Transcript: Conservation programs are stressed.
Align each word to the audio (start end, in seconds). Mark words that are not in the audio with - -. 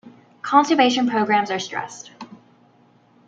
Conservation 0.41 1.07
programs 1.07 1.51
are 1.51 1.59
stressed. 1.59 2.09